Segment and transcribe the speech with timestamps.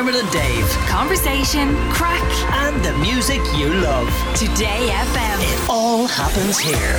[0.00, 0.66] Dermot and Dave.
[0.88, 4.08] Conversation, crack, And the music you love.
[4.34, 5.38] Today FM.
[5.42, 6.98] It all happens here.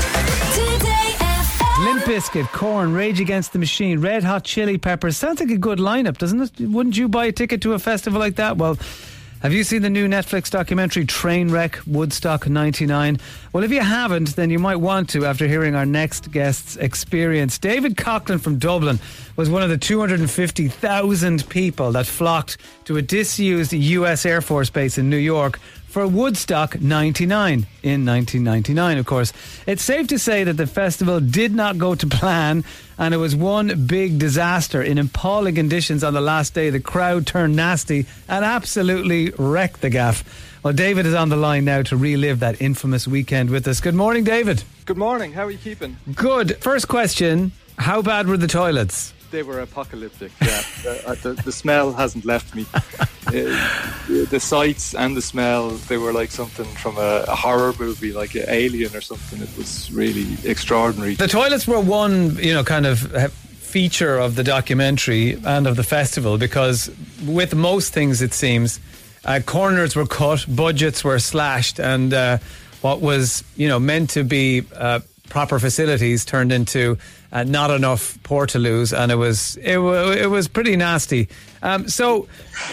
[0.53, 1.83] Today FM.
[1.83, 5.17] Limp Bizkit, Korn, Rage Against the Machine, Red Hot Chili Peppers.
[5.17, 6.51] Sounds like a good lineup, doesn't it?
[6.59, 8.57] Wouldn't you buy a ticket to a festival like that?
[8.57, 8.77] Well,
[9.41, 13.19] have you seen the new Netflix documentary Trainwreck Woodstock 99?
[13.51, 17.57] Well, if you haven't, then you might want to after hearing our next guest's experience.
[17.57, 18.99] David Coughlin from Dublin
[19.37, 24.99] was one of the 250,000 people that flocked to a disused US Air Force base
[24.99, 25.59] in New York
[25.91, 29.33] for Woodstock 99 in 1999, of course.
[29.67, 32.63] It's safe to say that the festival did not go to plan
[32.97, 36.69] and it was one big disaster in appalling conditions on the last day.
[36.69, 40.23] The crowd turned nasty and absolutely wrecked the gaff.
[40.63, 43.81] Well, David is on the line now to relive that infamous weekend with us.
[43.81, 44.63] Good morning, David.
[44.85, 45.33] Good morning.
[45.33, 45.97] How are you keeping?
[46.15, 46.55] Good.
[46.63, 49.13] First question How bad were the toilets?
[49.31, 50.31] They were apocalyptic.
[50.41, 50.63] Yeah,
[51.05, 52.65] uh, the, the smell hasn't left me.
[53.31, 58.13] Uh, the sights and the smell, they were like something from a, a horror movie,
[58.13, 59.41] like an Alien or something.
[59.41, 61.15] It was really extraordinary.
[61.15, 65.75] The toilets were one, you know, kind of uh, feature of the documentary and of
[65.77, 66.91] the festival because
[67.25, 68.79] with most things, it seems,
[69.23, 72.37] uh, corners were cut, budgets were slashed, and uh,
[72.81, 74.99] what was, you know, meant to be uh,
[75.31, 76.97] proper facilities turned into
[77.31, 81.29] uh, not enough portaloos, and it was it, wa- it was pretty nasty.
[81.63, 82.27] Um, so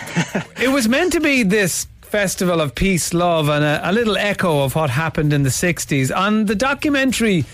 [0.61, 4.65] it was meant to be this festival of peace, love, and a, a little echo
[4.65, 6.15] of what happened in the '60s.
[6.15, 7.45] On the documentary,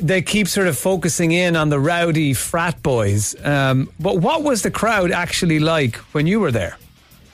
[0.00, 3.34] they keep sort of focusing in on the rowdy frat boys.
[3.44, 6.76] Um, but what was the crowd actually like when you were there?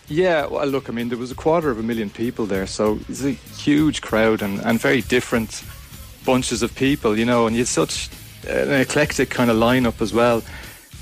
[0.09, 2.99] Yeah, well, look, I mean, there was a quarter of a million people there, so
[3.11, 5.63] it's a huge crowd and, and very different
[6.25, 8.09] bunches of people, you know, and you had such
[8.49, 10.43] an eclectic kind of lineup as well.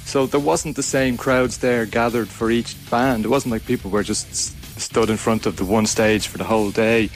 [0.04, 3.24] So there wasn't the same crowds there gathered for each band.
[3.24, 6.44] It wasn't like people were just stood in front of the one stage for the
[6.44, 7.10] whole day.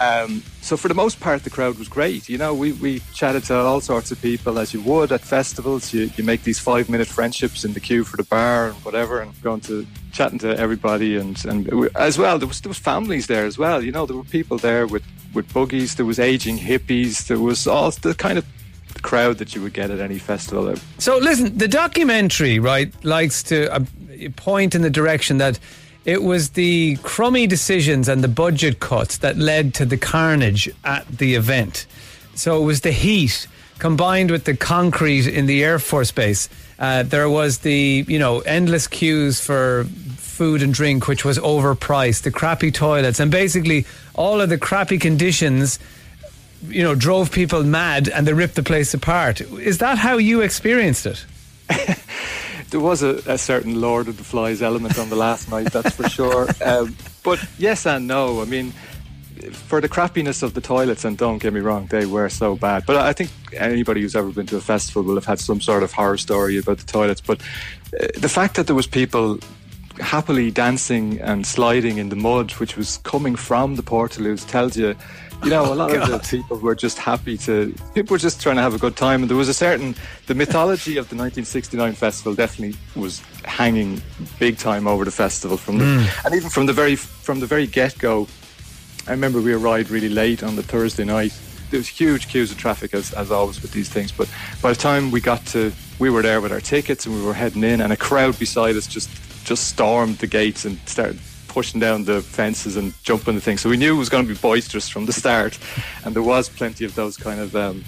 [0.00, 2.28] Um, so for the most part, the crowd was great.
[2.28, 5.92] You know, we, we chatted to all sorts of people as you would at festivals.
[5.92, 9.20] You, you make these five minute friendships in the queue for the bar and whatever,
[9.20, 12.78] and going to chatting to everybody and and we- as well there was there was
[12.78, 13.82] families there as well.
[13.82, 15.02] You know, there were people there with
[15.34, 15.94] with buggies.
[15.96, 17.26] There was aging hippies.
[17.26, 18.44] There was all the kind of
[19.02, 20.74] crowd that you would get at any festival.
[20.98, 23.80] So listen, the documentary, right, likes to uh,
[24.36, 25.58] point in the direction that
[26.04, 31.06] it was the crummy decisions and the budget cuts that led to the carnage at
[31.06, 31.86] the event.
[32.34, 33.46] So it was the heat
[33.78, 36.48] combined with the concrete in the Air Force Base.
[36.78, 39.84] Uh, there was the, you know, endless queues for
[40.16, 44.98] food and drink, which was overpriced, the crappy toilets, and basically all of the crappy
[44.98, 45.78] conditions
[46.68, 49.40] you know, drove people mad and they ripped the place apart.
[49.40, 51.24] Is that how you experienced it?
[52.72, 55.94] there was a, a certain Lord of the Flies element on the last night, that's
[55.94, 56.48] for sure.
[56.62, 58.40] Um, but yes and no.
[58.40, 58.72] I mean,
[59.50, 62.84] for the crappiness of the toilets, and don't get me wrong, they were so bad.
[62.86, 65.82] But I think anybody who's ever been to a festival will have had some sort
[65.82, 67.20] of horror story about the toilets.
[67.20, 67.40] But
[68.00, 69.38] uh, the fact that there was people
[70.00, 74.94] happily dancing and sliding in the mud, which was coming from the portaloos, tells you.
[75.44, 77.74] You know, a lot of the people were just happy to.
[77.94, 79.96] People were just trying to have a good time, and there was a certain.
[80.26, 84.00] The mythology of the 1969 festival definitely was hanging
[84.38, 86.26] big time over the festival from the, hmm.
[86.26, 88.28] and even from the very from the very get go.
[89.08, 91.36] I remember we arrived really late on the Thursday night.
[91.70, 94.12] There was huge queues of traffic as, as always with these things.
[94.12, 94.30] But
[94.60, 97.34] by the time we got to, we were there with our tickets and we were
[97.34, 99.10] heading in, and a crowd beside us just
[99.44, 101.18] just stormed the gates and started
[101.52, 103.60] pushing down the fences and jumping the things.
[103.60, 105.58] So we knew it was going to be boisterous from the start,
[106.04, 107.84] and there was plenty of those kind of um,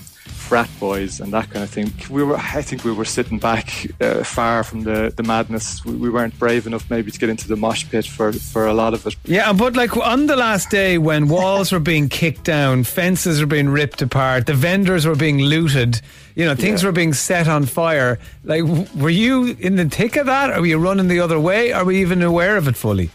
[0.48, 1.90] frat boys and that kind of thing.
[2.10, 5.82] We were, I think, we were sitting back uh, far from the, the madness.
[5.86, 8.74] We, we weren't brave enough maybe to get into the mosh pit for for a
[8.74, 9.16] lot of it.
[9.24, 13.46] Yeah, but like on the last day when walls were being kicked down, fences were
[13.46, 16.00] being ripped apart, the vendors were being looted,
[16.34, 16.88] you know, things Yeah.
[16.88, 18.18] were being set on fire.
[18.44, 20.50] Like, w- were you in the thick of that?
[20.50, 21.72] Are were you running the other way?
[21.72, 23.08] Are we even aware of it fully?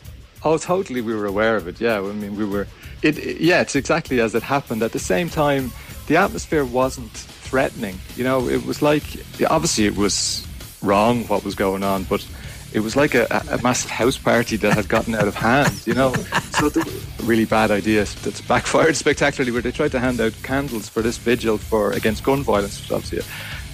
[0.44, 1.02] Oh, totally.
[1.02, 1.82] We were aware of it.
[1.82, 2.68] Yeah, I mean, we were.
[3.02, 4.84] It, it- yeah, it's exactly as it happened.
[4.84, 5.72] At the same time,
[6.08, 8.00] the atmosphere wasn't threatening.
[8.16, 9.04] You know, it was like
[9.50, 10.46] obviously it was
[10.82, 12.26] wrong what was going on, but
[12.72, 15.74] it was like a, a massive house party that had gotten out of hand.
[15.86, 16.14] You know,
[16.60, 16.84] so the
[17.24, 19.52] really bad idea that's backfired spectacularly.
[19.52, 22.92] Where they tried to hand out candles for this vigil for against gun violence, which
[22.92, 23.20] obviously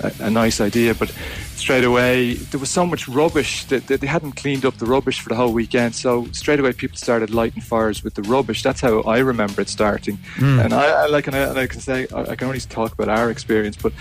[0.02, 1.10] a, a, nice idea, but
[1.56, 5.20] straight away there was so much rubbish that, that they hadn't cleaned up the rubbish
[5.22, 5.96] for the whole weekend.
[5.96, 8.64] So straight away people started lighting fires with the rubbish.
[8.64, 10.18] That's how I remember it starting.
[10.36, 10.60] Hmm.
[10.60, 13.10] And I, I like, and I, and I can say I can only talk about
[13.10, 13.94] our experience, but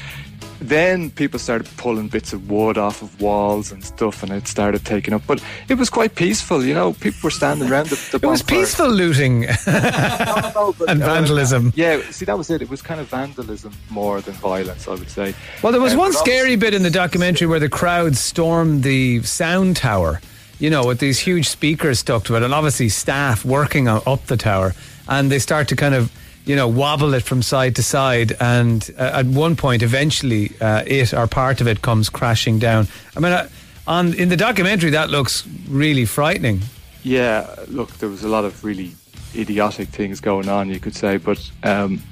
[0.68, 4.84] then people started pulling bits of wood off of walls and stuff, and it started
[4.84, 5.22] taking up.
[5.26, 6.92] But it was quite peaceful, you know.
[6.94, 11.72] People were standing around the, the It was peaceful looting and vandalism.
[11.76, 12.62] Yeah, see, that was it.
[12.62, 15.34] It was kind of vandalism more than violence, I would say.
[15.62, 19.22] Well, there was Uh, one scary bit in the documentary where the crowd stormed the
[19.22, 20.20] sound tower,
[20.58, 24.36] you know, with these huge speakers stuck to it, and obviously staff working up the
[24.36, 24.74] tower,
[25.08, 26.10] and they start to kind of,
[26.44, 30.82] you know, wobble it from side to side, and uh, at one point, eventually, uh,
[30.86, 32.86] it or part of it comes crashing down.
[33.16, 33.48] I mean, uh,
[33.86, 36.60] on in the documentary, that looks really frightening.
[37.02, 38.92] Yeah, look, there was a lot of really
[39.34, 42.02] idiotic things going on, you could say, but um,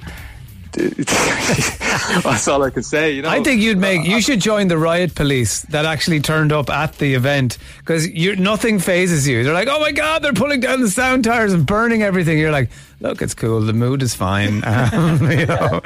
[2.23, 3.13] that's all I can say.
[3.13, 6.51] You know, I think you'd make you should join the riot police that actually turned
[6.51, 9.45] up at the event because you nothing fazes you.
[9.45, 12.39] They're like, oh my god, they're pulling down the sound tires and burning everything.
[12.39, 12.71] You're like,
[13.01, 13.61] look, it's cool.
[13.61, 14.63] The mood is fine.
[14.73, 15.81] Um, you know.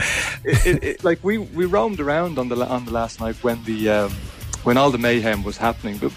[0.45, 3.63] it, it, it, like we, we roamed around on the on the last night when
[3.65, 4.13] the um,
[4.63, 6.13] when all the mayhem was happening, but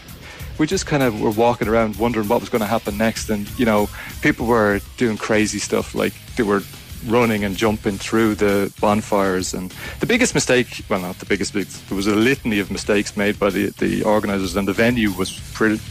[0.60, 3.50] we just kind of were walking around wondering what was going to happen next, and
[3.60, 3.90] you know,
[4.22, 6.62] people were doing crazy stuff like they were
[7.08, 11.68] running and jumping through the bonfires, and the biggest mistake, well, not the biggest, but
[11.88, 15.40] there was a litany of mistakes made by the the organisers, and the venue was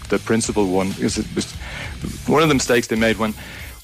[0.08, 0.90] the principal one.
[0.90, 1.52] Because it was
[2.26, 3.34] one of the mistakes they made when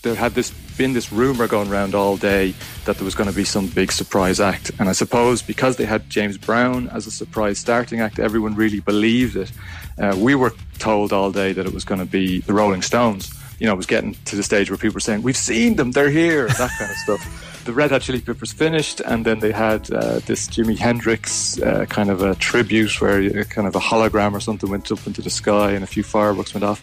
[0.03, 2.53] there had this been this rumor going around all day
[2.85, 5.87] that there was going to be some big surprise act, and I suppose because they
[5.87, 9.53] had James Brown as a surprise starting act, everyone really believed it.
[9.99, 13.33] Uh, we were told all day that it was going to be the Rolling Stones.
[13.59, 16.11] You know, was getting to the stage where people were saying, "We've seen them, they're
[16.11, 17.63] here," that kind of stuff.
[17.65, 21.87] The Red Hot Chili Peppers finished, and then they had uh, this Jimi Hendrix uh,
[21.87, 25.31] kind of a tribute where kind of a hologram or something went up into the
[25.31, 26.83] sky and a few fireworks went off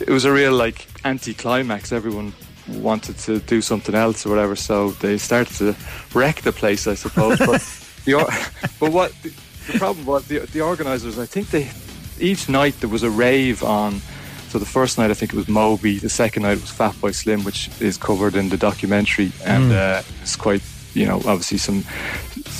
[0.00, 1.92] it was a real like anti-climax.
[1.92, 2.32] Everyone
[2.68, 5.76] wanted to do something else or whatever, so they started to
[6.14, 7.38] wreck the place, I suppose.
[7.38, 7.60] But
[8.04, 8.14] the
[8.80, 9.32] but what the,
[9.70, 11.18] the problem was the the organisers.
[11.18, 11.70] I think they
[12.18, 14.00] each night there was a rave on.
[14.54, 15.98] So the first night I think it was Moby.
[15.98, 20.36] The second night was Fatboy Slim, which is covered in the documentary, and uh, it's
[20.36, 20.62] quite
[20.94, 21.82] you know obviously some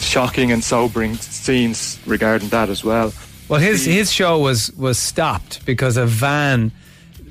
[0.00, 3.12] shocking and sobering scenes regarding that as well.
[3.49, 6.73] Well, his his show was was stopped because a van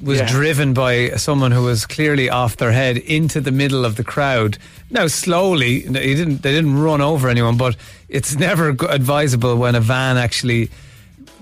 [0.01, 0.31] was Yeah.
[0.31, 4.57] driven by someone who was clearly off their head into the middle of the crowd.
[4.89, 6.42] Now, slowly, he didn't.
[6.42, 7.75] They didn't run over anyone, but
[8.07, 10.69] it's never advisable when a van actually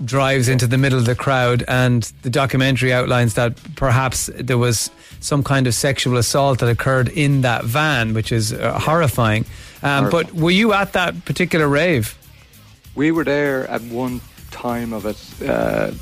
[0.04, 1.64] drives into the middle of the crowd.
[1.68, 4.90] And the documentary outlines that perhaps there was
[5.20, 9.44] some kind of sexual assault that occurred in that van, which is uh, horrifying.
[9.82, 12.16] Um, but were you at that particular rave?
[12.94, 14.20] We were there at one
[14.50, 15.48] time of it.
[15.48, 15.92] Uh,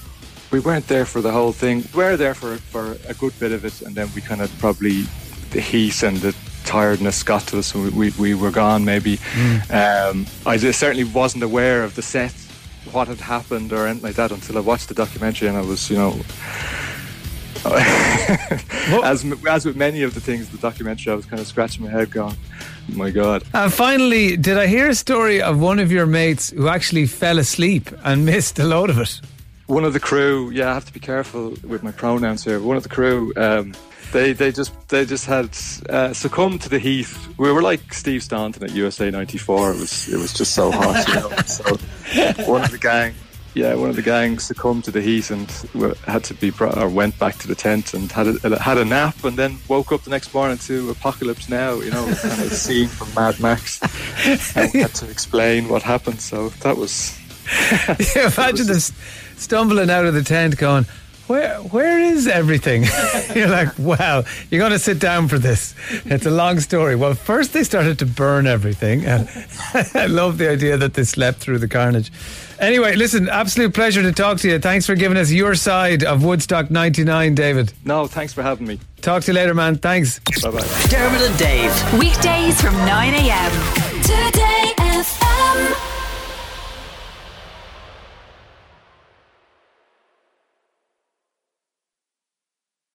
[0.50, 1.85] we weren't there for the whole thing.
[1.94, 4.50] We were there for for a good bit of it, and then we kind of
[4.58, 5.05] probably
[5.50, 8.85] the heat and the tiredness got to us, and we, we, we were gone.
[8.85, 9.19] Maybe
[9.70, 12.35] um, I certainly wasn't aware of the set,
[12.92, 15.90] what had happened, or anything like that until I watched the documentary, and I was,
[15.90, 16.20] you know.
[19.04, 21.90] as as with many of the things the documentary, I was kind of scratching my
[21.90, 25.92] head, going, oh "My God!" And finally, did I hear a story of one of
[25.92, 29.20] your mates who actually fell asleep and missed a load of it?
[29.70, 32.76] one of the crew yeah i have to be careful with my pronouns here one
[32.76, 33.72] of the crew um,
[34.12, 35.56] they they just they just had
[35.88, 37.08] uh, succumbed to the heat.
[37.38, 41.06] We were like steve staunton at usa 94 it was it was just so hot
[41.08, 41.30] you know?
[41.46, 41.64] So
[42.46, 43.14] one of the gang
[43.54, 45.50] yeah one of the gang succumbed to the heat and
[46.06, 48.84] had to be brought, or went back to the tent and had a, had a
[48.84, 52.52] nap and then woke up the next morning to apocalypse now you know kind of
[52.64, 53.80] scene from mad max.
[54.56, 56.20] And had to explain what happened.
[56.20, 57.18] So that was
[58.14, 58.92] Yeah, Imagine this
[59.37, 60.87] stumbling out of the tent going,
[61.30, 62.84] where, where is everything?
[63.37, 65.76] you're like, wow, you're going to sit down for this.
[66.04, 66.96] It's a long story.
[66.96, 69.04] Well, first they started to burn everything.
[69.04, 69.28] And
[69.94, 72.10] I love the idea that they slept through the carnage.
[72.58, 74.58] Anyway, listen, absolute pleasure to talk to you.
[74.58, 77.72] Thanks for giving us your side of Woodstock 99, David.
[77.84, 79.76] no thanks for having me Talk to you later, man.
[79.76, 80.18] Thanks.
[80.42, 80.58] bye bye
[80.90, 81.72] Dermot and Dave.
[81.99, 84.02] Weekdays from 9 a.m.
[84.02, 84.50] Today